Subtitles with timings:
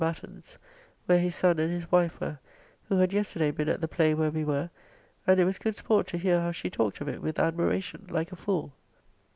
[0.01, 0.57] Batten's,
[1.05, 2.39] where his son and his wife were,
[2.89, 4.71] who had yesterday been at the play where we were,
[5.27, 8.31] and it was good sport to hear how she talked of it with admiration like
[8.31, 8.73] a fool.